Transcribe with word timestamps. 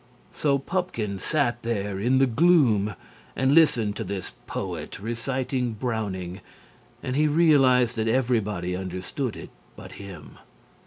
So 0.33 0.57
Pupkin 0.57 1.19
sat 1.19 1.61
there 1.61 1.99
in 1.99 2.17
the 2.17 2.25
gloom 2.25 2.95
and 3.35 3.53
listened 3.53 3.95
to 3.97 4.03
this 4.03 4.31
poet 4.47 4.97
reciting 4.97 5.73
Browning 5.73 6.41
and 7.03 7.15
he 7.15 7.27
realized 7.27 7.97
that 7.97 8.07
everybody 8.07 8.75
understood 8.75 9.35
it 9.35 9.51
but 9.75 9.91
him. 10.01 10.39